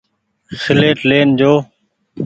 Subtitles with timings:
[0.63, 1.53] سيليٽ لين جو۔